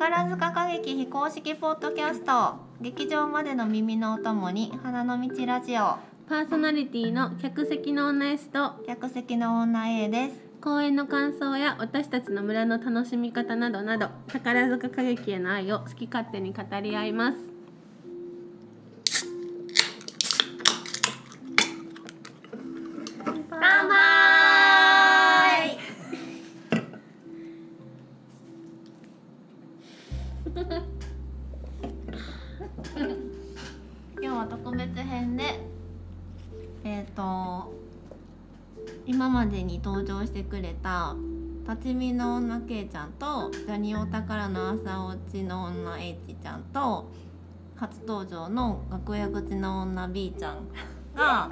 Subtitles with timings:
[0.00, 2.54] 宝塚歌劇非公式ポッドキャスト。
[2.80, 5.98] 劇場までの耳のお供に花の道ラジオ。
[6.26, 10.40] パーソナリティの客席の女 S と客席の女 A です。
[10.62, 17.49] 公演の感想や私たちの村の楽しみ方などなど宝塚歌劇への愛を好き勝手に語り合います
[40.42, 41.14] てくれた
[41.68, 47.10] 立ち見の女 K ちゃんとジャニオタからの朝落ちの女 H ちゃんと
[47.76, 50.66] 初登場の楽屋口の女 B ちゃん
[51.14, 51.50] が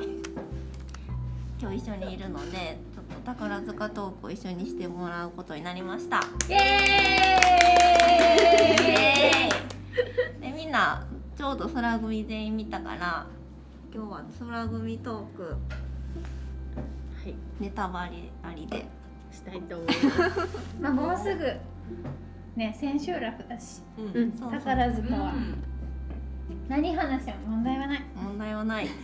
[1.61, 6.21] 今日一緒にいるのでちょっと宝塚トークを一緒にしてもらうことになりました。
[6.49, 13.27] イエーイでみんなちょうど空組全員見たから
[13.95, 15.59] 今日は空組トークは
[17.29, 17.37] い。
[17.61, 18.87] ネタバレありで。
[19.31, 20.01] したいと思います。
[20.81, 21.45] まあもうすぐ
[22.57, 23.83] ね千秋楽だし。
[23.97, 24.33] うん。
[24.33, 25.33] 宝塚は。
[26.69, 28.03] 何話しても問題はない。
[28.17, 28.89] 問題はない。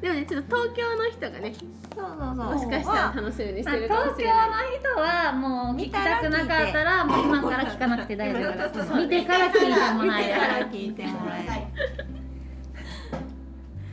[0.00, 2.34] でもねちょっと東京の人がねそうそうそう。
[2.36, 4.48] もしかしたら楽しみにしてるかも東京しれない。
[4.48, 9.00] の人はもう聞きたくなかったらもう今から聞かなくて大丈夫だから。
[9.00, 11.68] 見てから聞いてもら見てからえる聞いてもらえ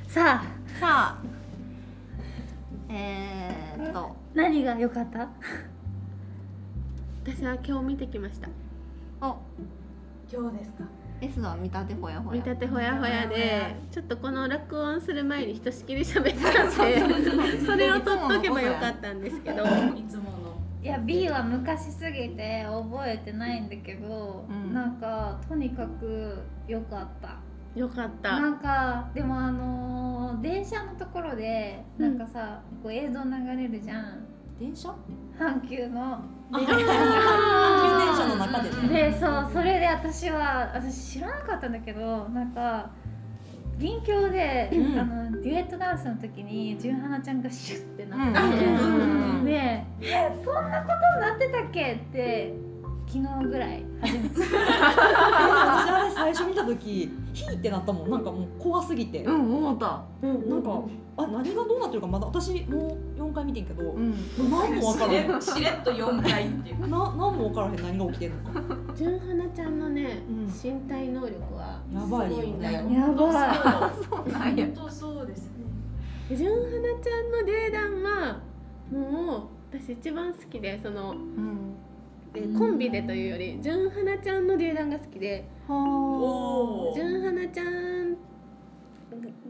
[0.07, 0.43] さあ。
[0.79, 1.34] さあ
[2.89, 4.15] えー、っと。
[4.33, 5.29] 何が良かった？
[7.23, 8.49] 私は今日見てきました。
[9.21, 9.37] お。
[10.31, 10.83] 今日ですか
[11.21, 12.41] ？S は見立てほやほや。
[12.41, 19.63] 見立てほやほやでちょっとこの録音する前にひとしきり喋っちゃってそれを取っとけばよかったんですけど。
[19.63, 19.67] い
[20.09, 20.45] つもの。
[20.83, 24.73] いや B は昔すぎて覚えてないんだけど、うん。
[24.73, 27.37] なんかとにかく良かった
[27.75, 28.39] よかった。
[28.39, 34.25] なんかでもあのー電車のところでなんかさ、こう映像流れるじゃん。
[34.59, 34.93] 電車？
[35.39, 36.01] 阪急の。
[36.51, 39.11] あはいはいはい電車の中でね。
[39.11, 42.89] でそうそれで私は私知らなかったんだけどなんか
[43.77, 44.99] 銀鏡で、うん。
[44.99, 48.75] あのデュエットダンスの時に純花ちゃんがシュッてなって、うん。
[48.77, 49.51] うんうんで
[50.01, 52.53] 「えそんなことになってたっけ?」って
[53.15, 58.09] 昨日ぐらい初めて 私あれ最初見た時ヒーってなったもん。
[58.09, 60.03] なんかもう怖すぎて、うん思った。
[60.21, 60.81] なんか
[61.17, 64.13] あ何がどうなってるかまだ私もう4回見てんけど、うん。
[64.49, 65.31] 何も分からへん。
[65.31, 66.79] なし れっと4回っていう。
[66.89, 68.75] 何も分からへん何が起きてんのか。
[68.93, 70.45] 純花ちゃんのね、うん。
[70.45, 72.89] 身体能力はすやばいよごいんだよ。
[72.89, 76.35] やばそうなんや本当そうですね。
[76.35, 78.39] 純花ちゃんのデュエダンは
[78.91, 81.75] もう私一番好きでそのうん
[82.35, 88.17] えコンビでというより純花ちゃんのデュエダンが好きで純花ちゃん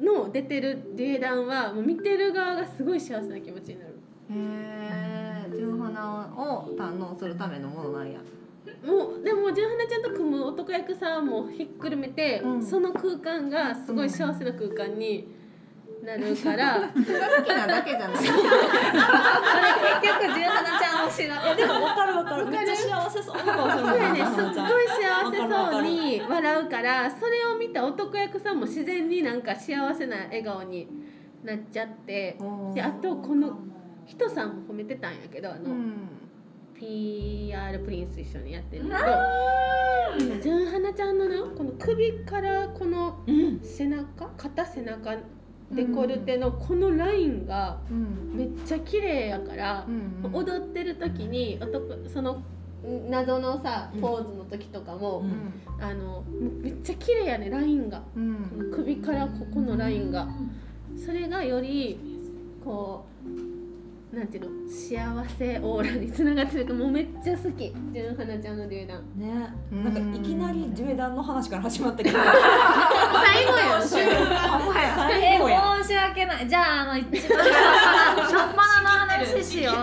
[0.03, 3.95] の出てるデュエダンはもう見てる側がすごい幸せな気持ちになる。
[4.29, 4.33] へ
[5.49, 8.19] え純花を堪能するためのものなんや。
[8.85, 12.63] もうでも純花ちゃんと組む男役さんもひっくるめて、うん。
[12.63, 15.34] その空間がすごい幸せな空間に
[16.05, 18.13] なるから、人が好きなだけじゃない。
[18.13, 18.29] い結
[20.03, 22.45] 局純花ちゃんを知らいやでも分かる分かる。
[22.45, 23.35] めっちゃ幸せそう。
[23.37, 23.47] そう
[23.97, 30.87] やねすっごい幸せそうに笑うからそれを見た男役さんも自然になんか幸せな笑顔に
[31.43, 32.37] なっちゃって。
[32.73, 33.57] であとこの
[34.05, 36.09] 人さんも褒めてたんやけどあの、うん。
[36.75, 38.97] PR プリンス一緒にやってるけど。
[40.41, 43.59] 純花ちゃんのなこの首からこのうん。
[43.63, 45.15] 背中肩背中
[45.71, 48.35] デコルテのこのラインがうん。
[48.37, 52.43] めっちゃ綺麗やからう、ん踊ってる時に男その
[53.09, 54.01] 謎のさうん。
[54.01, 55.83] ポーズの時とかも、うん。
[55.83, 56.23] あの
[56.61, 58.03] めっちゃ綺麗やねラインが。
[58.15, 58.71] うん。
[58.73, 60.27] 首からここのラインが。
[61.03, 61.99] それがより
[62.63, 63.54] こう
[64.15, 64.71] なんていうの？
[64.71, 67.73] 幸せオーラにつながってるからもうめっちゃ好き。
[67.93, 69.03] 純花ちゃんのデュエダン。
[69.19, 69.49] ね。
[69.71, 73.83] なんかいきなりデュエダンの話から始まったけど最後やん。
[73.83, 74.05] 最
[75.37, 76.47] 後やえ申し訳ない。
[76.47, 77.39] じゃああの一番
[78.23, 79.75] 初っ端の話しよう。
[79.75, 79.79] あ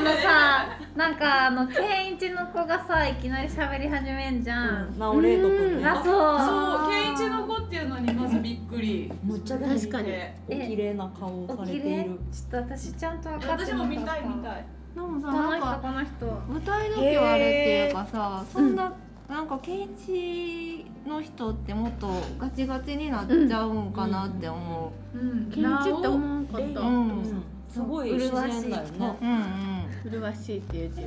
[0.00, 5.88] のさなんかあの健一の子がさいきなり喋り始めんじゃん、ナオレート君ね。
[5.88, 6.04] あそう。
[6.38, 8.38] そう健一の子っていうのにまず
[8.74, 9.12] くり。
[9.22, 10.12] むっちゃ確かに。
[10.48, 14.64] お綺麗な顔をおされてきれいいるちょっと私ちゃんと分かってなかった私も見たい見たい。
[14.94, 18.92] でもさなんかこの人舞台度胸あるっていうかさそんな
[19.28, 25.18] なんかケイチの人ってもっとガチガチになっちゃうんかなって思う。
[25.18, 25.50] ん。
[25.50, 26.88] ケンチって思わんかった、う、う。
[26.88, 29.18] んすごい自然だよね。
[29.22, 30.22] うんうん。
[30.22, 31.02] 麗しいっていう字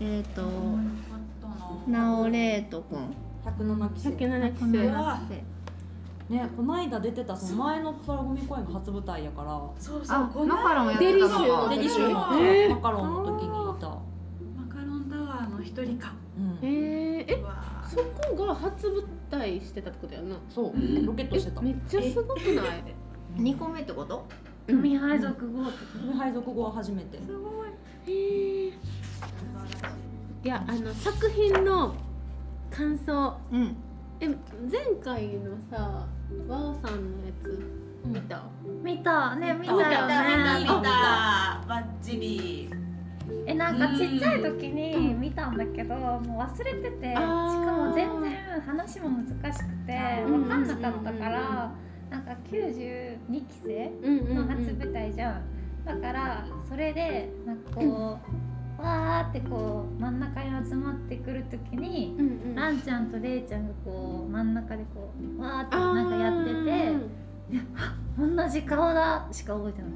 [0.00, 0.42] えっ、と
[1.86, 1.98] な。
[1.98, 3.14] ナオレートくん。
[3.44, 4.08] 107期生。
[4.10, 4.88] 107期この生。
[4.88, 5.20] わ
[6.32, 9.60] ねこの間出てたその前の空組公演が初舞台やから。
[9.78, 11.28] そうそうあこのマカロンやってたのか。
[11.28, 12.70] デリシューデリシューのえー。
[12.74, 14.00] マカロンの時にいた、マ
[14.68, 16.14] カロンタワーの一人か。
[16.38, 16.58] うん。
[16.62, 17.44] えー、え
[17.86, 18.02] そ
[18.34, 20.36] こが初舞台してたってことやな。
[20.48, 20.72] そう。
[21.06, 21.60] ロケットしてた。
[21.60, 22.94] えめっちゃすごくない？
[23.36, 24.26] 二個目ってこと？
[24.68, 27.18] 未配属後って配属後は初めて。
[27.18, 28.72] へー。
[30.44, 31.94] いやあの作品の
[32.70, 33.36] 感想。
[33.52, 33.76] うん
[34.22, 34.36] え前
[35.02, 36.06] 回のさ
[36.46, 37.68] わおさんのやつ
[38.04, 38.44] 見た、
[38.82, 39.34] 見た。
[39.34, 40.80] ね見たよ見たね見た。
[41.68, 42.70] バッチリ。
[43.46, 47.12] えなんかちっちゃい時に見たんだけどもう忘れてて。
[47.12, 50.42] しかも全然話も難しくてうん。
[50.42, 51.72] 分かんなかったから
[52.08, 54.36] なんか92期生うんうん。
[54.36, 55.42] の初舞台じゃん。
[55.84, 58.51] だからそれでなんかこう
[58.82, 62.54] わーってこう真ん中に集まってくる時にうんうん。
[62.54, 66.92] ランちゃんとレイちゃんがこう真ん中でこうわーってなんかやってて
[68.18, 69.92] 同じ顔だしか覚えてない。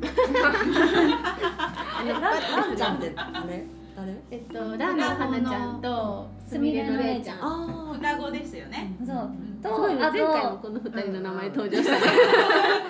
[2.06, 3.64] えランちゃんって誰
[3.96, 4.12] 誰？
[4.30, 7.38] えっとランの花ちゃんとすみれのれいちゃん。
[7.40, 8.94] あ双子ですよね。
[9.04, 9.16] そう。
[9.16, 9.60] うん。
[9.62, 11.92] とあ前回もとこの二人の名前登場した。
[11.92, 11.98] ね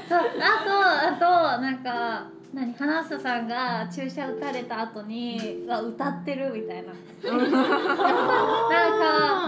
[0.08, 0.18] そう。
[0.18, 6.92] あとあとなんか何花房さんが注射打たれた後には歌ってるみたいな。
[7.30, 7.56] なんか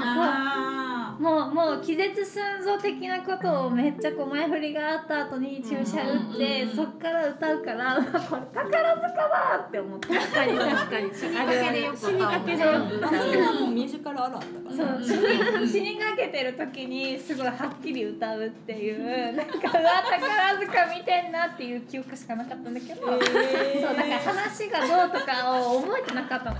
[0.01, 11.15] あそうもうもう気絶寸前的なことをめっちゃこう前振りがあった後に注射打って、うんうんうんそっから歌うから これ宝塚だって思って確かに確かに。
[11.15, 12.21] 死にかけでよく死に。
[12.21, 26.57] かけでよく歌うミュージカルあるあったからそう死に死にかけてる時にすごいはっきり歌うっていう なんかうわ宝塚見てんなっていう記憶しかなかったんだけど、そうだから話がどうとかを覚えてなかったの。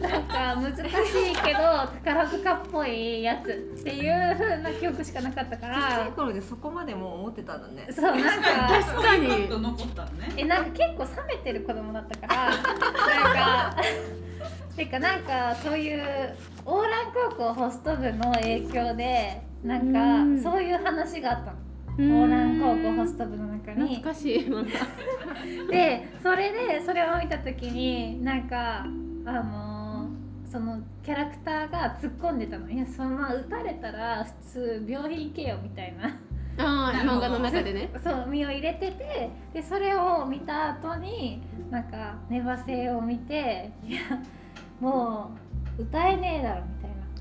[0.00, 1.58] なんか難しいけど
[2.04, 3.48] 宝塚っぽいやつ
[3.80, 7.86] っていう風な記憶しかなかったかちっちゃいら頃でそこまでもう思ってたんだね。
[7.90, 9.26] そうなんか確かに。
[9.28, 12.44] ちょっと残ったのねえなんか結構冷めてる子供だったから。
[12.46, 12.62] なん
[13.74, 13.76] か
[14.76, 16.00] てかなんかそういう
[16.64, 20.42] オーラン高校ホスト部の影響でなんうん。
[20.42, 21.58] かそういう話があったの。
[22.22, 23.96] オーラン高校ホスト部の中に。
[23.96, 24.50] 懐かしい
[25.70, 28.84] でそれでそれを見た時になんか
[29.26, 29.67] あのー
[30.50, 32.70] そのキャラクターが突っ込んでたの。
[32.70, 36.18] いやそんな撃たれたら普通病院行けよみたいな。
[36.60, 37.90] あ漫画の中でね。
[38.02, 44.00] そう身を入れててでそれを見た後になんか寝ばせを見ていや
[44.80, 45.30] も
[45.78, 46.62] う歌えねえだろ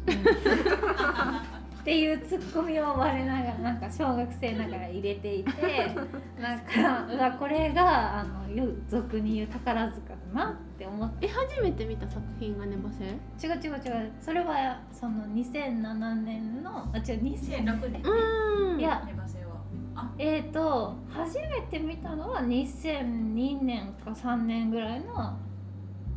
[0.06, 1.44] みたいな。
[1.88, 5.96] っていうツッコミを我ながらなんか小学生ながら入れていて
[6.38, 11.28] なんかうわこれがあのよ俗に言う宝塚だなって思って。
[11.28, 18.02] え初めて見た作品がねばせ違う違う違うそれはその2007年のあ違う2000 2006年。
[18.04, 18.80] うん。
[18.82, 19.02] いや。
[19.08, 19.54] ネバセは。
[19.96, 20.12] あ？
[20.18, 25.38] えー、と初めて見たのは2002年か3年ぐらいの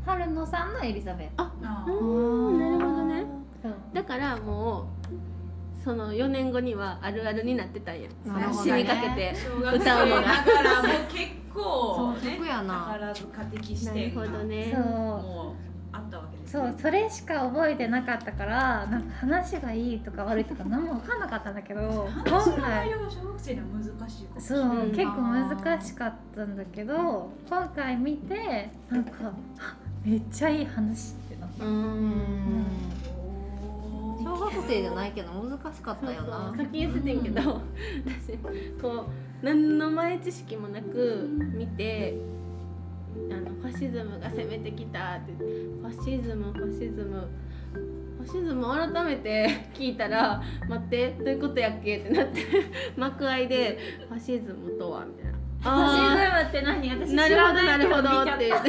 [0.05, 1.45] 春野さんのエリザベート。
[1.63, 3.25] あうーんなるほどね。
[3.63, 5.40] そうだからもう
[5.83, 8.09] その4年後にはあるあるになってたんや。
[8.53, 12.91] 死にかけて歌うのがながらもう結構そうやな。
[12.93, 14.73] 宝塚的視なる点がほどね。
[14.75, 29.11] そうあったわけですそうねそれしか覚えてなかったからなんか話がいいとか悪いとか何も分かんなかったんだけど今回容が小学生には難しいかもしれそう、結構難しかったんだけど今回見てなんか
[29.59, 31.65] あめっちゃいい話ってなった。
[31.65, 32.60] ううん
[34.55, 36.55] 学生じゃないけど難しかったよな。
[36.57, 37.59] さっき言っててんけど私
[38.81, 39.07] こ
[39.43, 42.17] う何の前知識もなく見て
[43.31, 47.29] あのファシズムが攻めてきたってファシズムファシズム
[48.19, 51.99] ファシズム改めて 聞いたら待ってどういうことやっけ？
[51.99, 52.41] ってなって
[52.97, 53.79] 幕間で
[54.09, 55.31] ファシズムとはみたいな。
[55.63, 56.91] ファシズムって何？
[56.91, 58.51] 私知なるほどないるほど見ちゃって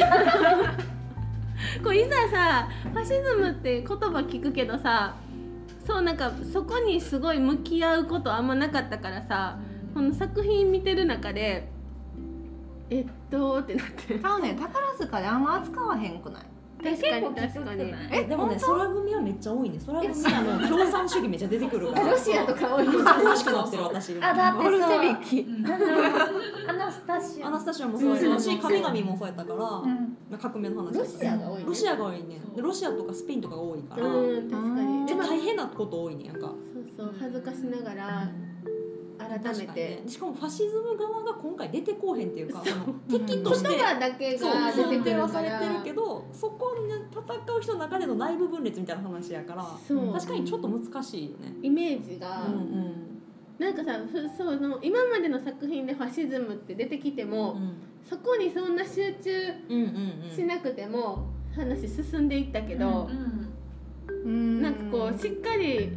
[1.83, 3.95] こういざさファシズムって言葉
[4.27, 5.15] 聞くけどさ
[5.85, 9.57] そうなんかそこにすごい向き合うことあんまなかったからさ
[9.93, 11.67] この作品見てる中で
[12.89, 14.19] えっとってなって。
[14.19, 16.43] ちゃうねん宝塚であんま扱わへんくない？
[16.83, 17.93] 確かに確かに。
[18.11, 19.79] えでもね宙組はめっちゃ多いね。
[19.85, 22.11] 宙組あの共産主義めっちゃ出てくるから。
[22.11, 22.87] ロシアとか多い。
[22.87, 25.01] 詳しくなってる私あだってそう。
[25.01, 27.47] ビキうんあのアナスタシア。
[27.47, 28.59] アナスタシアもそうやしうん。
[28.59, 30.00] 神々もそうやったから、うん
[30.37, 30.97] 革命の話。
[30.97, 31.65] ロシアが多いね。
[31.65, 32.41] ロシアが多いね。
[32.55, 35.29] でロシアとかスペインとかが多いから、うん確かに。
[35.29, 36.47] 大変なこと多いねやんか。
[36.47, 38.31] そうそう恥ずかしながら
[39.17, 40.01] 改めて。
[40.03, 40.03] ね。
[40.07, 42.63] しかもファシズム側が今回出てこうへんっていうか
[43.09, 49.63] 敵言として葉だけが出てくされてるけどそこに戦う人の中での内部分裂みたいな話やから
[50.13, 51.53] 確かにちょっと難しいよね。
[51.61, 53.00] イメージが、うんうん
[53.61, 57.57] なんかさふその今までの作品でファシズムって出てきても、
[58.03, 59.31] そこにそんな集中
[59.69, 60.35] うんうんうん。
[60.35, 63.07] しなくても話進んでいったけど、
[64.25, 64.63] うん。
[64.63, 65.91] なんかこうしっかり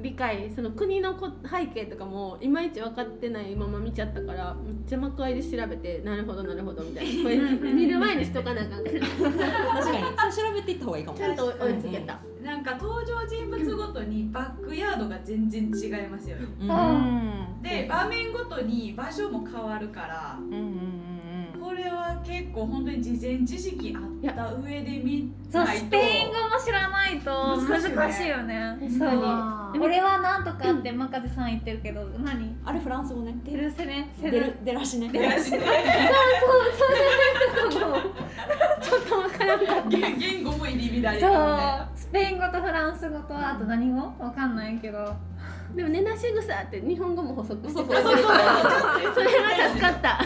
[0.00, 7.22] 理解その国のこ背景とかもいまいち分かってないまま見ちゃったからめっちゃ幕間で調べてなるほどなるほどみたいな。
[7.24, 10.32] これ見る前にしとかなあかん確かに。
[10.32, 11.18] 調べていった方がいいかも。
[11.18, 12.20] ちゃんと追いつけた。
[12.42, 16.36] なんか登場人物ごとにバックヤードが全然違いますよ。
[16.36, 16.68] ねうん。
[16.70, 16.72] う
[17.24, 17.28] ん
[17.62, 20.97] で場面ごとに場所も変わるからうん
[21.78, 25.84] れは結構本当に事前知識あった上で見そうないと。
[25.86, 28.12] スペイン語も知らないと難難しいよね。
[28.12, 28.78] しいよね。
[28.80, 29.80] 確かに。
[29.80, 32.56] 俺はなんとかって真風さん言ってるけど何？
[32.64, 33.34] あれフランス語ね。
[33.44, 34.10] デルセネ。
[34.20, 35.08] セ出る出らしね。
[35.08, 35.60] 出だしね
[38.80, 39.88] ちょっと分からんかった。
[39.88, 41.30] 言言語も入り乱れそう。
[41.30, 43.98] なスペイン語とフランス語とあと何語？
[44.18, 45.14] わかんないけど。
[45.74, 50.17] でも「寝なし草」って日本語も補足してくそうそうれは助かった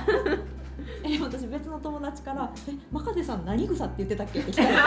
[1.72, 4.72] の友達から「えマカデさん何草って言ってたっけ?」って聞かれて。
[4.74, 4.82] いや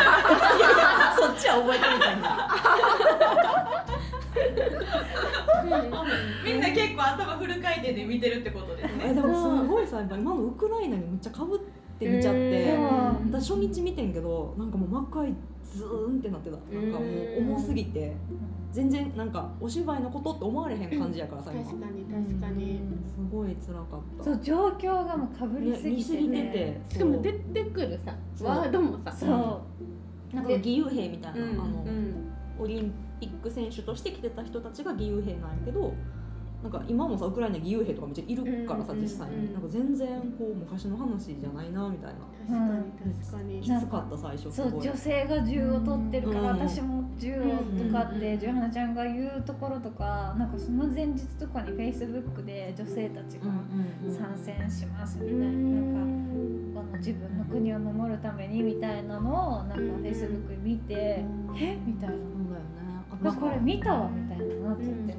[1.17, 2.47] そっちは覚えてみたいな。
[6.45, 9.05] みんな結構頭フル回転で見てるってことですね。
[9.09, 11.65] えでもすごいさやっぱ今のウクライナにむっちゃかぶって
[11.99, 12.73] 見ちゃって。
[12.73, 12.79] う。
[12.79, 15.33] ん私初日見てんけどなんかもう真っ赤い
[15.63, 16.57] ズーンってなってた。
[16.57, 18.15] なんかもう重すぎて。
[18.71, 22.81] 全然なんかお芝居のことって思われへん感じやからさ今確かに確かに。
[23.07, 24.23] すごい辛かった。
[24.25, 29.11] そう状況がもうかぶりねすぎて見すぎててしかも出てくるさワードもさ。
[29.13, 30.35] そう。
[30.35, 32.31] なんか義勇兵みたいな、うんあのうん。
[32.59, 35.93] オリンピック選手として来てた人たちが義勇兵なんやけど
[36.65, 39.53] なんか今もさウクライナ義勇兵とかめっちゃいるからさうん実際うんに。
[39.53, 42.21] なんか全然こう昔の話じゃないなみたいな。
[42.47, 43.61] 確かに確かに。
[43.61, 44.71] きつかった最初すごい。
[44.71, 46.59] そう女性が銃を取ってるから、うん。
[46.67, 47.43] 私も銃を
[47.77, 53.45] とかってジョハナちゃんが言うところとかなんかその前日とかにフェイスブックで女性たちが
[54.09, 60.93] 参戦しますみたいな,、なんかあの自分の国を守るためにみたいなのをなんかフェイスブックで見て、
[61.55, 61.77] え？
[61.85, 62.15] みたいな。
[62.15, 62.75] そうだよね。
[63.23, 65.15] ああこれ見たわみたいななっちゃって、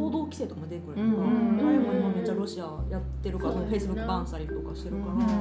[0.00, 5.18] 報道規制とかも出てくるやんか、うんあれも今めっちゃロシアやってるからフェイスブックバンしたりとかしてるから、うん。
[5.18, 5.40] なんか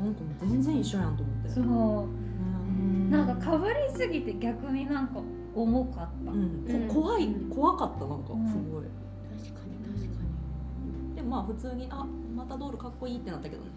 [0.00, 1.48] もう全然一緒やんと思って。
[1.50, 3.10] そうね。
[3.10, 5.20] なんかかぶりすぎて逆になんか
[5.54, 6.64] 重かった、うん。
[6.66, 6.88] うん。
[6.88, 8.48] こ怖い怖かったなんかうん。
[8.48, 8.84] すごい、
[9.44, 10.22] 確かに確か
[11.10, 11.14] に。
[11.16, 13.70] でもまあ普通にあまたドールかっこいいってなったけどね。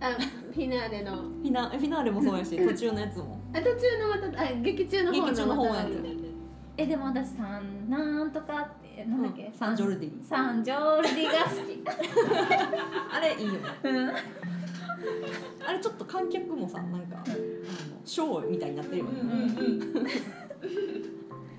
[0.00, 1.16] あフィナーレの。
[1.16, 3.40] フィナフィナーレもそうやし途中のやつも。
[3.54, 6.21] あ途中のまたあ劇中の方の劇中の方のやつ
[6.82, 9.52] えでも私さんなんとかってなんだっけ、うん。
[9.52, 10.24] サンジョルディ。
[10.24, 11.82] サンジョルディが好き。
[13.14, 13.58] あれいいよね。
[13.84, 14.08] うん。
[14.08, 17.36] あれちょっと観客もさなんかあの
[18.04, 20.04] ショーみたいになってるよね、二幕なん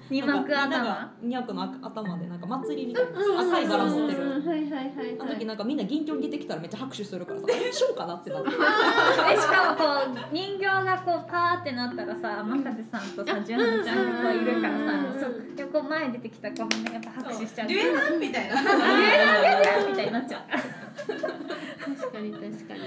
[0.03, 9.83] かみんな頭が二幕の頭でなんか祭りみたいなうん赤いバラ持ってるうんはいはいはいあはいの時なんかみんな銀鏡に出てきたらめっちゃ拍手するからさショーかなってなってでしかもこ
[10.31, 20.41] う人形がこうパーってなったらさ真風さんとさジュハナちゃんがいるからさ横前出てきた子みんなやっぱ拍手しちゃうデュエランみたいなみたいになっちゃう
[21.95, 22.79] 確かに確かに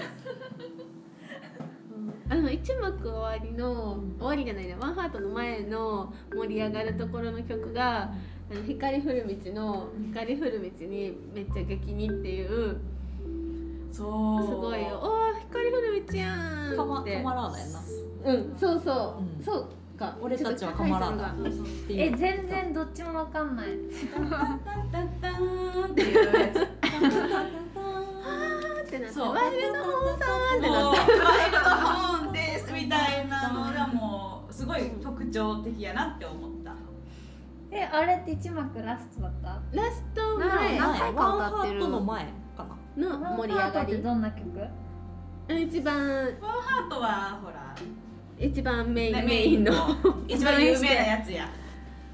[2.28, 8.10] あの一幕終わりの終わりじゃないなワンハートの前の盛り上がるところの曲が
[8.50, 12.78] あの光降る道の光降る道にめっちゃ激にっていう。
[13.92, 14.46] そう。
[14.46, 16.76] すごい「おー光降る道やん」って。
[16.76, 17.78] カマラーダやな。
[17.80, 17.82] っ
[18.24, 19.44] うんそうそう、うん。
[19.44, 20.16] そうか。
[20.20, 21.64] 俺たちはカマラーダちょっとタイトルが。
[21.86, 23.68] ていうえ全然どっちもわかんない。
[24.14, 24.28] タン
[24.92, 25.34] タンタン
[25.86, 26.60] っていうやつ。
[28.86, 29.34] ってなってそう。
[29.34, 30.24] ワイルドホーンさ
[30.54, 31.00] んってなって
[34.66, 36.72] すごい特徴的やなって思った。
[37.70, 39.48] えあれって一幕ラストだった？
[39.72, 42.24] ラスト前何回か歌ってるの前
[42.56, 43.18] かな。
[43.18, 44.02] の盛り上がり。
[44.02, 44.44] どんな曲？
[45.48, 45.94] 一番。
[46.40, 47.74] ハートはほら。
[48.38, 49.72] 一番メインねメインの。
[50.26, 51.48] 一番有名なやつや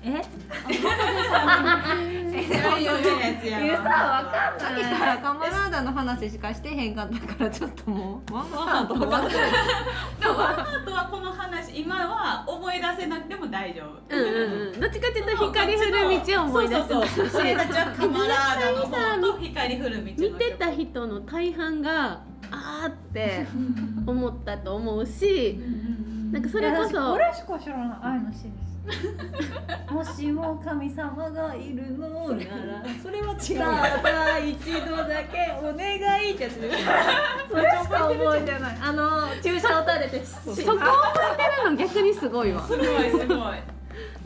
[0.05, 0.21] え
[0.73, 0.83] 一
[2.63, 15.91] 番有名なやつや言うさわかんさっきからカマラーダの話しかしてへんかったからちょっともうワンハート分かんないでもワンハートはこの話今は思い出せなくても大丈夫うんうんうんどっちかっていうと光降る
[16.27, 23.47] 道を思い出すそうそうそう俺たちはカマラーダの方と光降る道見てた人の大半があーって
[24.07, 25.61] 思ったと思うし
[26.33, 28.72] なんかそれこそこれしか知らない愛の詩です
[29.91, 32.45] もしも神様がいるのなら
[33.03, 34.03] それは違う。
[34.03, 35.97] ただ一度だけお願
[36.27, 36.79] いってやつです。
[37.51, 38.79] それしか覚えてない。
[38.83, 40.25] あの注射打たれて。
[40.25, 40.81] そこを覚
[41.35, 42.63] えてるの逆にすごいわ。
[42.67, 43.39] すごいすごい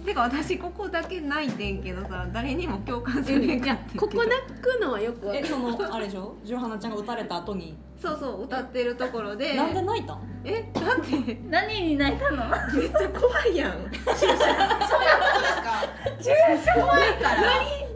[0.07, 4.31] てか私ここだけ泣いてんけどさ誰にも共感するんかってここ泣
[4.63, 6.37] くのはよくえるそのあれでしょ？
[6.45, 7.77] ジョハナちゃんが撃たれた後に。
[8.01, 9.55] そうそう歌ってるところで。
[9.55, 10.21] なんで泣いたん？
[10.45, 12.45] えだって何に泣いたの？
[12.75, 13.73] めっちゃ怖いやん。
[13.73, 14.37] そうですか？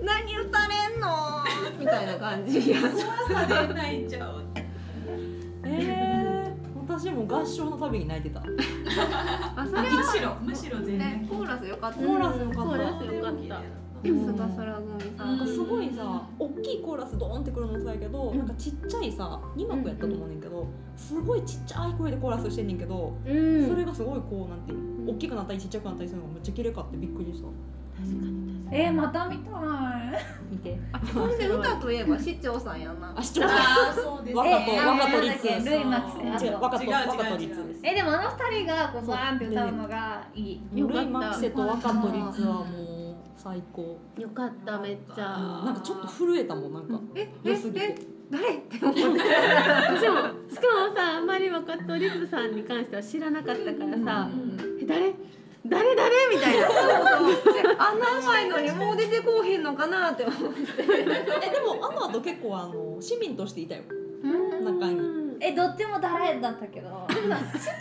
[0.03, 1.45] 何歌れんの？
[1.79, 2.83] みたいな感じやん。
[2.83, 2.97] 怖
[3.47, 4.45] さで泣いちゃう
[5.63, 6.10] えー、
[7.01, 8.41] 私も合唱のたびに泣いてた。
[8.41, 8.45] あ
[9.67, 10.99] それむはしろむしろ全然。
[10.99, 11.99] ねコーラスよかった。
[11.99, 12.63] コーラスよかった。
[12.63, 13.63] コーラスよかった。
[14.03, 23.69] 菅空組さなんかすごいさ大きいコーラスドーンってくるのもそうやけど、なんかちっちゃいさ2幕やったと思うねんけど、すごいちっちゃい声でコーラスしてんねんけど、うん。
[23.69, 27.49] それがすごいこうなんていうの大きくなったりちっちゃくなったりするのがめっちゃ綺麗かってびっくりした
[28.73, 29.53] えー、また見たい。
[30.51, 30.79] 見て。
[30.93, 33.13] あそんで歌といえば市長さんやな。
[33.17, 35.49] あ視聴者ああそうです若とえ若と律。
[35.71, 37.81] ルイマキセ違う若と若と律です。
[37.83, 40.63] えでもあの二人がこうバーンって歌うのがいい。
[40.75, 41.03] よかった。
[41.03, 45.63] ルイマキセと若と律はもう最高、よかっためっちゃ。
[45.65, 47.01] なんかちょっと震えたもんなんか。
[47.15, 48.21] え良すぎて。
[48.31, 54.31] 誰って思って私もしかもさあんまり若戸律さんに関しては知らなかったからさ
[54.81, 55.13] 「え誰？
[55.67, 56.67] 誰誰?」みたいな。
[57.79, 60.83] あんなうまいのにもう出てこうへんのかなって思って。
[60.83, 63.83] えでもあの後結構あの市民としていたよ。
[64.63, 65.37] 中に。
[65.41, 67.07] えどっちも誰だったけど。
[67.09, 67.17] 市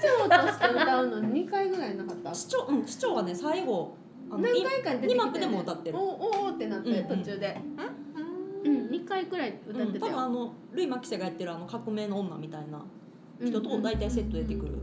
[0.01, 2.33] 長として歌うの2回ぐらいなかった？
[2.33, 3.95] 市長うん市長はね最後
[4.31, 5.97] あの何回か出てきて、ね、二幕でも歌ってる。
[5.97, 7.19] おおおってなってうんうん。
[7.19, 7.57] 途中で。
[8.63, 8.87] うん。
[8.89, 12.81] 2回くらい歌ってたよ、多分あのルイ・マキセがやってるあの革命の女みたいな
[13.41, 14.73] 人と大体セット出てくる。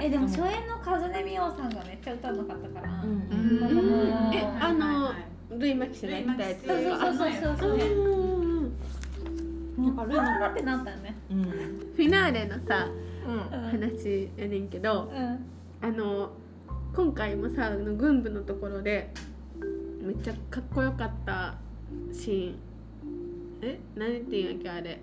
[0.00, 5.58] えでも初演の和音美桜さんがめっちゃ歌うのかったから、うんえあのはいはい。
[5.58, 6.66] ルイマキセがやったやつ。
[6.66, 7.78] そうそうそうそう。
[7.78, 7.88] そう
[10.50, 11.14] ってなったよね。
[11.30, 11.42] うん。
[11.44, 12.88] フィナーレのさ
[13.26, 13.34] うん。
[13.34, 15.38] うん話やねんけどうん。
[15.80, 16.30] あの
[16.94, 19.12] 今回もさあの軍部のところで
[20.02, 21.54] めっちゃかっこよかった
[22.12, 22.56] シーン。
[23.60, 23.78] え？
[23.94, 25.00] 何ていうんやっけあれ？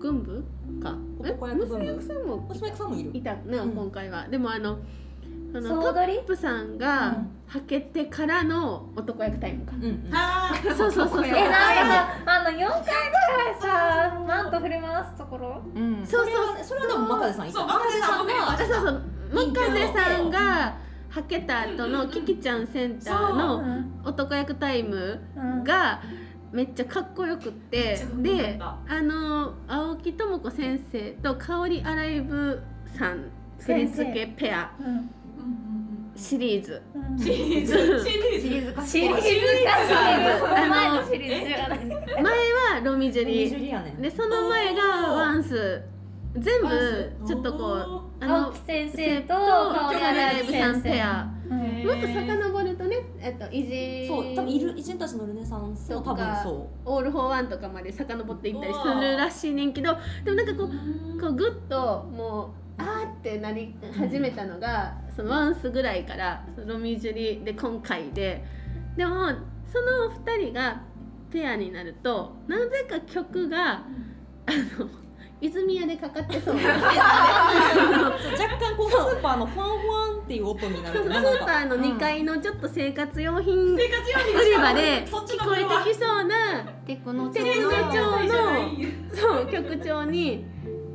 [0.00, 0.42] 軍部？
[0.82, 0.94] か？
[1.24, 1.46] え男
[1.78, 3.10] 役さんも娘役さんもいる。
[3.14, 3.70] いたな、うん。
[3.72, 4.26] 今回は。
[4.28, 4.78] でもあの
[5.52, 7.30] あの総トップさんがうん。
[7.50, 10.08] はけてからの男役タイムか、うんうん。
[10.12, 10.68] あー。
[10.74, 11.26] そうそうそうそう。
[11.26, 12.80] えなんかさあの4回ぐらい
[13.60, 15.62] さマント振り回すところ？
[15.74, 16.06] うん。
[16.06, 17.68] そうそれはねそれはでも真壁さんいたそう。
[17.68, 18.68] 真壁さんも振りまあそう。
[18.68, 20.74] そう真風さんが
[21.10, 23.36] はけた後のキキちゃんセンターう。
[23.36, 24.00] のん。
[24.04, 25.64] 男役タイムうん。
[25.64, 26.00] が
[26.52, 32.60] めっちゃかっこよくってでかあの青木智子先生と香織アライブ
[32.98, 34.72] さん振り付けペア。
[34.80, 35.10] うん。
[36.16, 36.82] シリーズ。
[36.94, 37.18] うん。
[37.18, 38.04] シリーズ。
[38.04, 39.22] シリーズシリーズ化シリーズか。
[39.22, 39.48] シリーズ
[41.10, 43.94] シリーズ前はロミジュミジュリリアね。
[44.00, 44.82] でその前が
[45.12, 45.82] ワンス。
[46.36, 47.58] 全部ちょっとこ
[48.20, 50.08] うあ青の木先生とと香織ア。
[50.08, 68.42] アラライブさん先生ペアもっと遡るとねえっとイジそう多分いる偉人たちのルネサンスも多分そオール・フォー・ワンとかまで遡っていったりするらしいねんけどでもなんかこうこうグッともうあーってなり始めたのが、そのワンスぐらいからロミジュリで今回で。
[68.96, 69.26] でも
[69.66, 70.82] その2人が
[71.30, 73.82] ペアになるとなぜか曲があ
[74.78, 74.88] の
[75.40, 76.54] 泉屋でかかってそう。
[76.54, 76.80] 若干
[78.76, 79.76] こうスーパーのファンファ
[80.18, 83.76] ンっていう音になるそうスーパーの2階のちょっと生活用品。
[83.76, 88.28] 生活用品売り場でそっち聞こえてきそうなテクノテクノ調の
[89.14, 90.44] そう曲調に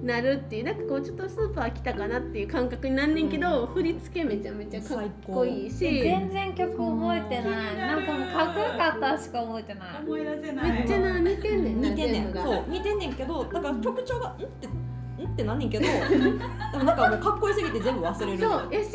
[0.06, 5.78] なるっていうなんかこうちょっとスーパー来たかなっていう感覚になんねんけど、振り付けめちゃめちゃかっこいいし。
[5.80, 7.76] 全然曲覚えてない。
[7.78, 9.88] なんかもうかっこよかったしか覚えてない。
[10.06, 10.72] 思い出せない。
[10.72, 12.34] めっちゃな似てんねんな似てんねん。
[12.34, 18.40] そう似てんねんけどだから曲調がんってんってなんねんけどでもなんかもうかっこよすぎて全部忘れる。
[18.40, 18.92] そうやし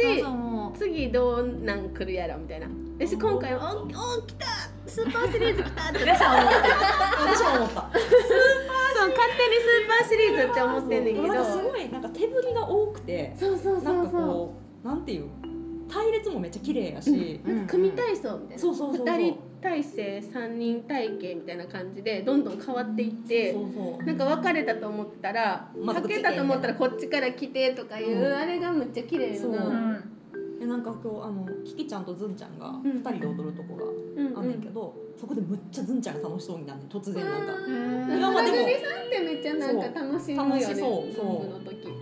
[0.78, 2.66] 次どうなん来るやろみたいな。
[2.98, 4.46] やし今回は「おお来た
[4.86, 5.98] スーパーシリーズ来た!」って。
[6.00, 6.68] 私は思って
[7.34, 7.90] 私は思った
[9.00, 11.44] そう勝手にスーパーシリーズって思ってんねんけど。
[11.44, 13.34] すごいなんか手振りが多くて。
[13.36, 15.28] そうそうなんかそうそこうなんていう
[15.88, 18.58] 隊列もめっちゃ綺麗やし、うなんか組体操みたいな。
[18.58, 19.06] そうそうそうそう。
[19.06, 29.70] 2人体制3人体系みたいな感じでどんどん変わっていってそうそうなんか別れたと思ったらまたかけたと思ったらこっちから来てとかいう、うんあれがむっちゃ綺麗そうなう。
[29.70, 30.19] んえ
[30.70, 32.82] なんか今日あのキキちゃんとズンちゃんがん。
[32.82, 33.88] 2人で踊るとこがう
[34.34, 37.24] んあんねんけど、そこでむっちゃズンちゃんが楽しそうになんねん突然。
[37.24, 38.56] なんかうん今までも。
[38.56, 41.50] さんってめっちゃなんか楽しむよねそう楽しそう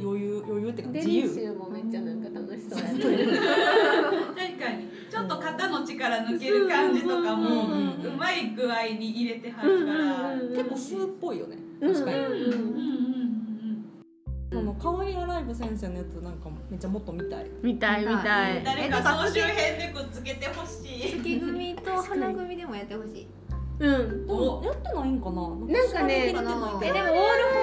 [0.03, 1.23] 余裕余裕ってかデ自由。
[1.23, 3.25] リッシュもめっちゃなんか楽ししそうやね
[4.37, 4.89] 確かに。
[5.11, 10.35] ちょっと肩の力抜ける感じとかもうまい具合に入れてはるから。
[10.51, 13.08] 結構酢っぽいよねうん確かに、うんうんうんうん
[14.59, 17.47] その変わりアライブ先生のやつなんかめっちゃもっと見たい。
[17.63, 18.65] 見たい見たい。
[18.65, 21.23] 誰か総集編でくっつけてほしい。
[21.23, 23.29] 月組と花組でもやってほしい。
[23.81, 24.27] うん。
[24.29, 25.43] おやってないんかな？
[25.43, 25.59] なん
[25.93, 26.91] かねえでもオールフ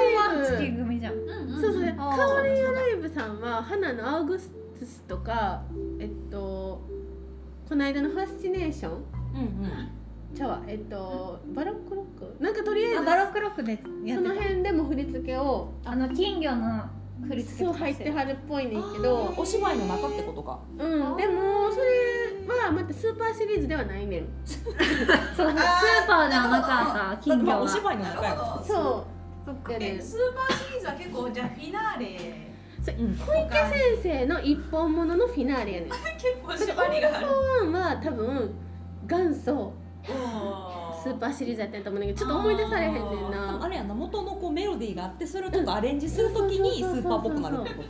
[0.05, 1.13] ォンは月組じゃん。
[1.61, 1.83] そうそう。
[1.97, 2.15] あー。
[2.15, 5.63] カオリアライブさんは花のアウグストゥスとか
[5.99, 6.81] えっと
[7.69, 9.01] この間のファスチネーションうんう
[9.67, 9.89] ん
[10.35, 12.43] ちゃうわえっとバロックロック？
[12.43, 14.43] なんかとりあえずあバロックロックでやそのってた。
[14.43, 16.83] 辺でも振り付けをあの金魚の
[17.27, 19.39] 振り付けそう入っててはるっぽいねんけあどー。
[19.41, 20.59] お芝居の中ってことか。
[20.77, 21.17] うん。
[21.17, 24.27] でもそれはまたスーパーシリーズではないねん。
[24.45, 24.77] そうスー
[26.07, 27.55] パーではなかった金魚は。
[27.55, 28.35] まあお芝居の中や
[28.67, 29.45] そう。
[29.45, 32.45] そっかやねえスーパーシリーズは結構じゃあフィナーレ。
[32.99, 33.31] うんとか
[33.71, 35.89] 先生の一本もののフィナーレやねん。
[36.19, 37.27] 結構縛りがある。
[37.27, 38.53] ワンは多分
[39.07, 39.73] 元祖
[40.05, 47.89] スーパーシリーズやったんやと思うんだけどちょっと思い出されへんねん多分あなれやんな元のこうメロディーがあってそれをちょっとアレンジするときにスーパーっぽくなるってこと。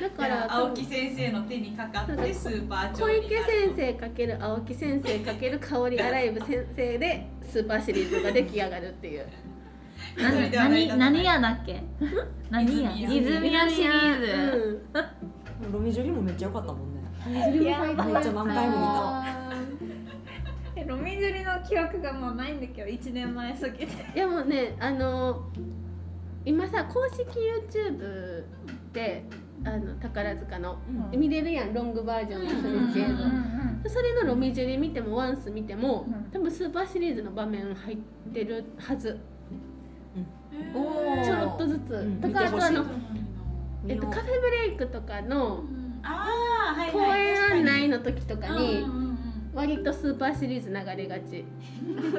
[0.00, 9.26] だからら青木先生の手にかかってスーパー調小池先生かける青木先生かける香りアライブ先生でスーパーシリーズが出来上がるっていう。
[10.20, 11.82] なそれではない何何屋だっけ
[12.48, 14.82] 何屋泉屋シリーズ。
[15.62, 15.72] うん。
[15.72, 17.00] ロミジュリもめっちゃ良かったもんね。
[17.26, 19.49] 水着も最高めっちゃ何回も見た
[20.86, 23.86] ロミジュリの記憶がもうないんだけど1年前すぎて。
[23.86, 25.48] ーいやもうねあの
[26.44, 27.22] 今さ公式
[27.70, 28.44] YouTube
[28.92, 29.24] で
[29.64, 30.78] あの宝塚の
[31.12, 31.20] うん。
[31.20, 33.08] 見れるやんロングバージョンの初日映
[33.84, 36.30] 像それのロミジュリ見てもワンス見ても、うん。
[36.30, 37.96] 多分スーパーシリーズの場面入っ
[38.32, 39.18] てるはず。
[40.74, 41.24] おー。
[41.24, 42.20] ちょろっとずつ、ん。
[42.20, 42.84] だからあとあの、
[43.88, 45.64] えっと、カフェブレイクとかの
[46.02, 48.99] 公はい演案内の時とかにうんうん
[49.52, 51.44] 割とスーパーシリーズ流れがち。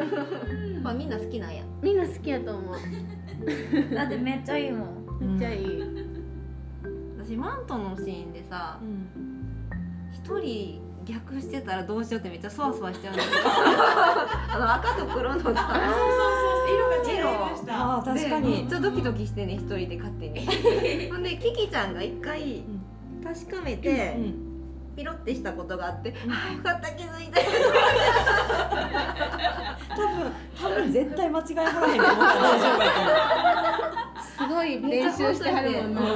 [0.83, 1.63] まあみんな好きなんや。
[1.81, 2.75] みんな好きやと思う。
[3.95, 5.01] だってめっちゃいいもん。
[5.19, 5.83] めっちゃいい、
[7.17, 9.07] 私マントのシーンでさうん。
[10.11, 17.97] 一人逆してたらどうしようってめっちゃそわそわしちゃうんだけどあの赤と黒のさそうそうそう色が違いました。
[17.97, 20.45] あー確かでめにっちゃドキドキしてね一人で勝手に。
[21.09, 22.63] ほんでキキちゃんが一回
[23.23, 24.50] 確かめて、うん
[24.95, 27.41] ピロってしたことがあって、ああよかった気づいて。
[29.89, 32.25] 多分多分絶対間違いはらへんと思った。
[32.25, 32.91] ら大丈夫や
[34.19, 36.01] とすごい練習してはるもんな、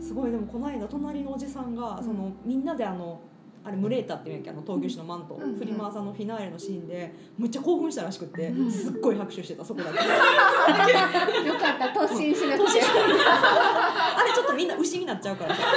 [0.00, 3.20] すごいでもこの間隣のおじさんがそのみんなであの
[3.62, 9.98] あれムレータっていうんやっけあの闘牛士のマント、うん振り回さのフィナーレのシーンでめっちゃ興奮したらしくって、すっごい拍手してたそこだけ。
[11.46, 12.80] よかった突進しなくて。
[12.80, 15.54] あれちょっとみんな牛になっちゃうから。
[15.54, 15.68] さ興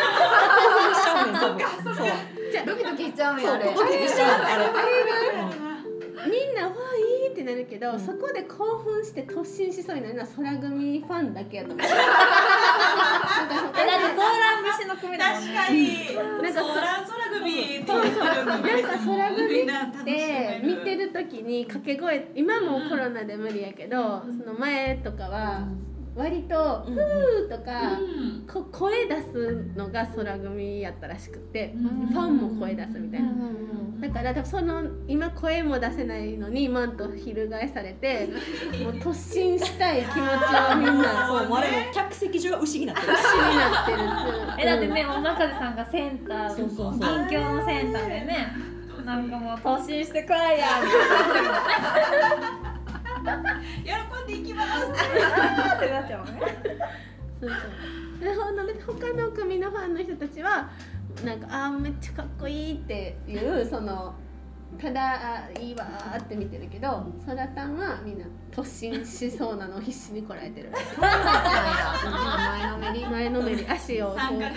[0.82, 1.28] 奮しちゃう。
[1.28, 2.08] ねん多分そう
[2.66, 3.66] ドキドキしちゃうんやあれ。
[3.66, 4.66] ドキドキしちゃうあれ。
[6.32, 6.74] みんなわ
[7.44, 11.86] ってなるけど、そこで興奮して突進しそうになるのは空組ファンだけやと思う。
[11.86, 11.98] えだっ
[14.00, 16.16] てソーラン節の組だもん確ねかに。
[16.42, 17.86] なんかそ空空組。
[17.86, 18.20] となんか
[19.06, 25.68] 空組みんな楽しめで見てる時に掛け声今もコロナで無理やけど、その前とかは
[26.16, 28.48] 割と「うんふー」とか、うん。
[28.48, 32.08] こ声出すのが空組やったらしくて、うん。
[32.08, 33.30] ファンも声出すみたいな。
[33.30, 33.74] うん
[34.04, 38.28] だから多分その今声も出せないのにマント翻されて
[38.84, 41.24] もう突進したい気持ちをみんな。
[41.26, 43.14] そうもうあれも客席中が牛になってる。
[43.14, 43.98] 牛になってる
[44.60, 47.00] えだってねおまかぜさんがセンターそうそうそう。
[47.00, 48.74] 銀鏡のセンターでね
[49.06, 50.68] なんかもう突進してこいや
[53.84, 53.92] 喜
[54.24, 56.42] んでいきますってなっちゃうもんね
[57.42, 58.24] そうそう。
[58.24, 60.70] でほんで他の組のファンの人たちは
[61.26, 64.14] なんかあーめっちゃかっこいいっていうその
[64.82, 70.72] ただあいいわーって見てるけどそらたんはみんな突進しそうなのを必死にこらえてる。
[72.02, 74.50] 前のめり前のめり足をこう型で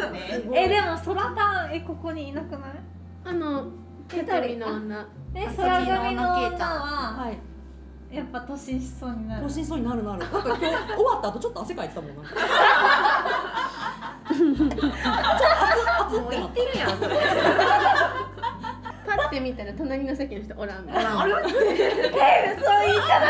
[0.00, 2.60] すねえでも空たんえここにいなくない？
[3.24, 3.66] あの
[4.06, 5.08] 手取りの女。
[5.34, 7.38] えあ空組の女ははい
[8.14, 9.46] やっぱ突進しそうになる。
[9.46, 10.18] 突進そうになるなる。
[10.20, 10.60] なんか今日
[10.94, 12.30] 終わった後ちょっと汗かいてたもんなんか。
[16.10, 16.90] もう言ってるやん。
[16.90, 16.96] パ
[19.22, 20.86] ッて見たら隣の席の人おらん。
[20.86, 21.48] みたいなあれえ嘘
[22.92, 23.26] いいかな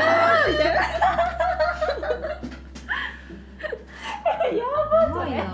[0.48, 0.82] みたいな
[5.06, 5.44] すごいな。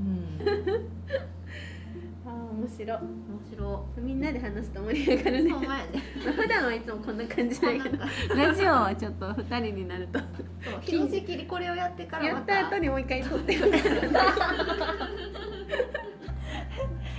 [0.00, 0.95] うん
[2.66, 3.04] 面白面
[3.50, 3.86] 白。
[3.98, 5.52] みんなで話すと盛り上がるいね。
[6.24, 7.98] 普段はいつもこんな感じだけど。
[8.34, 10.18] ラジオはちょっと二人になると。
[10.18, 13.54] そうひろしきりこれをやってからやまった後にもう一回撮って。
[13.54, 13.70] る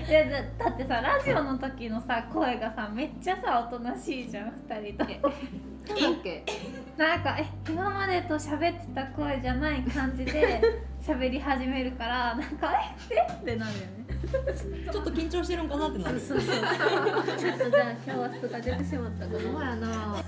[0.07, 5.31] いやだだってさラジオの時のさ声がさめっちゃさおとなしいじゃん二人と。
[5.97, 6.43] そうっけ
[6.97, 10.61] なんかえ今までと喋ってた声じゃない感じで
[11.01, 12.73] 喋り始めるからなんか
[13.09, 13.33] ええ？
[13.33, 13.87] ってなるよね。
[14.91, 16.19] ちょっと緊張してるんかなってなる。
[16.19, 16.55] そうそう
[17.37, 20.23] ちょっとじゃあ今日は素が出てしまったかなそうやな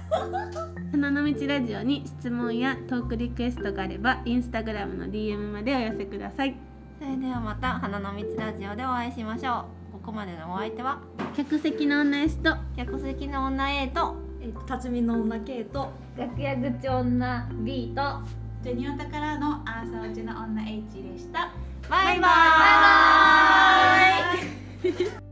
[0.91, 6.55] 花の道ラジオに質問やトークリクエストがあればインスタグラムの DM までお寄せください
[7.09, 9.93] それではまた花の道ラジオでお会いしましょう。
[9.93, 11.01] ここまでのお相手は？
[11.35, 12.55] 客席の女 S と。
[12.77, 14.15] 客席の女 A と？
[14.67, 15.89] 辰巳の女 K と。
[16.15, 18.21] 楽屋口女 B と。
[18.61, 21.51] ジェニオタからのアーサーうちの女 H でした。
[21.89, 22.19] バイバイ。
[22.19, 22.29] バ
[24.83, 25.19] イバイ